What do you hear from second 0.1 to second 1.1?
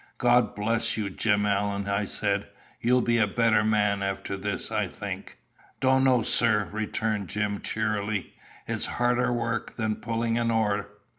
"God bless